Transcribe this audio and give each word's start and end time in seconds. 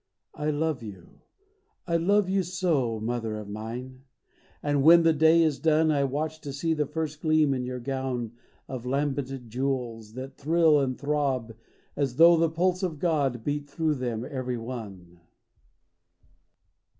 I 0.33 0.49
love 0.49 0.79
j^ou, 0.79 1.19
love 1.87 2.25
3'ou 2.25 2.43
so, 2.43 2.99
IMother 2.99 3.39
of 3.39 3.47
mine! 3.47 4.01
And 4.63 4.81
when 4.81 5.03
the 5.03 5.13
day 5.13 5.43
is 5.43 5.59
done 5.59 5.91
I 5.91 6.05
watch 6.05 6.41
to 6.41 6.51
see 6.51 6.73
the 6.73 6.87
first 6.87 7.21
gleam 7.21 7.53
in 7.53 7.65
3^our 7.65 7.83
gown 7.83 8.31
Of 8.67 8.87
lambent 8.87 9.47
jewels 9.47 10.13
that 10.15 10.39
thrill 10.39 10.79
and 10.79 10.97
throb 10.99 11.55
as 11.95 12.15
though 12.15 12.35
The 12.35 12.49
pulse 12.49 12.81
of 12.81 12.97
God 12.97 13.43
beat 13.43 13.69
through 13.69 13.93
them— 13.93 14.25
every 14.25 14.57
one 14.57 15.19